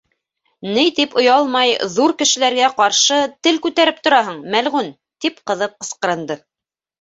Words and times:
Ни 0.75 0.83
тип 0.99 1.11
оялмай 1.23 1.73
ҙур 1.95 2.13
кешеләргә 2.21 2.69
ҡаршы 2.79 3.19
тел 3.49 3.61
күтәреп 3.67 4.01
тораһың, 4.09 4.41
мәлғүн!— 4.57 4.91
тип 5.27 5.39
ҡыҙып 5.53 5.79
ҡысҡырынды. 5.85 6.41